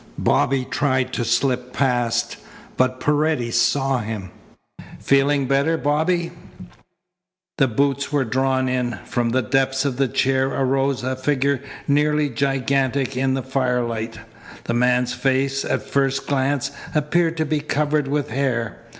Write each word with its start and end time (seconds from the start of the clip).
Bobby 0.17 0.65
tried 0.65 1.13
to 1.13 1.23
slip 1.23 1.73
past, 1.73 2.37
but 2.75 2.99
Paredes 2.99 3.55
saw 3.61 3.99
him. 3.99 4.31
"Feeling 4.99 5.45
better, 5.45 5.77
Bobby?" 5.77 6.31
The 7.59 7.67
boots 7.67 8.11
were 8.11 8.23
drawn 8.25 8.67
in. 8.67 8.97
From 9.05 9.29
the 9.29 9.43
depths 9.43 9.85
of 9.85 9.97
the 9.97 10.07
chair 10.07 10.47
arose 10.47 11.03
a 11.03 11.15
figure 11.15 11.61
nearly 11.87 12.29
gigantic 12.31 13.15
in 13.15 13.35
the 13.35 13.43
firelight. 13.43 14.17
The 14.63 14.73
man's 14.73 15.13
face, 15.13 15.63
at 15.63 15.83
first 15.83 16.25
glance, 16.25 16.71
appeared 16.95 17.37
to 17.37 17.45
be 17.45 17.59
covered 17.59 18.07
with 18.07 18.31
hair. 18.31 18.79